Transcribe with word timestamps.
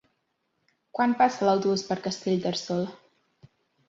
Quan 0.99 1.11
passa 1.19 1.45
l'autobús 1.47 1.83
per 1.89 1.97
Castellterçol? 2.07 2.81